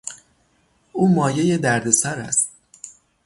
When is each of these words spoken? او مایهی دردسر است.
او 0.93 1.15
مایهی 1.15 1.57
دردسر 1.57 2.19
است. 2.19 2.49